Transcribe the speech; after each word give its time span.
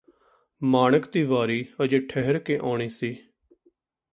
ਮਾਣਕ 0.61 1.11
ਦੀ 1.11 1.23
ਵਾਰੀ 1.23 1.65
ਅਜੇ 1.83 1.99
ਠਹਿਰ 1.99 2.39
ਕੇ 2.39 2.57
ਆਉਣੀ 2.57 2.89
ਸੀ 2.89 3.15